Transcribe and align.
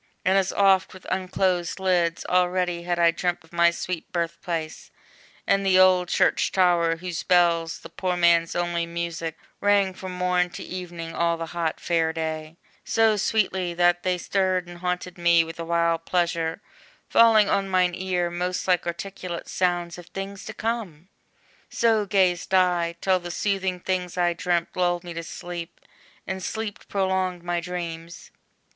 and 0.25 0.35
as 0.35 0.51
oft 0.53 0.95
With 0.95 1.05
unclosed 1.11 1.79
lids, 1.79 2.25
already 2.25 2.81
had 2.81 2.97
I 2.97 3.11
dreamt 3.11 3.43
Of 3.43 3.53
my 3.53 3.69
sweet 3.69 4.11
birth 4.11 4.41
place, 4.41 4.89
and 5.45 5.63
the 5.63 5.77
old 5.77 6.07
church 6.07 6.51
tower, 6.51 6.95
Whose 6.95 7.21
bells, 7.21 7.81
the 7.81 7.89
poor 7.89 8.17
man's 8.17 8.55
only 8.55 8.87
music, 8.87 9.37
rang 9.59 9.93
From 9.93 10.13
morn 10.13 10.49
to 10.57 10.63
evening, 10.63 11.13
all 11.13 11.37
the 11.37 11.45
hot 11.53 11.79
Fair 11.79 12.11
day, 12.13 12.57
So 12.83 13.15
sweetly, 13.15 13.75
that 13.75 14.01
they 14.01 14.17
stirred 14.17 14.67
and 14.67 14.79
haunted 14.79 15.19
me 15.19 15.43
With 15.43 15.59
a 15.59 15.63
wild 15.65 16.05
pleasure, 16.05 16.63
falling 17.07 17.47
on 17.47 17.69
mine 17.69 17.93
ear 17.93 18.31
Most 18.31 18.67
like 18.67 18.87
articulate 18.87 19.47
sounds 19.47 19.99
of 19.99 20.07
things 20.07 20.45
to 20.45 20.53
come! 20.55 21.09
So 21.69 22.07
gazed 22.07 22.55
I, 22.55 22.95
till 23.01 23.19
the 23.19 23.29
soothing 23.29 23.79
things, 23.79 24.17
I 24.17 24.33
dreamt, 24.33 24.75
Lulled 24.75 25.03
me 25.03 25.13
to 25.13 25.21
sleep, 25.21 25.79
and 26.25 26.41
sleep 26.41 26.87
prolonged 26.87 27.43
my 27.43 27.59
dreams! 27.59 28.31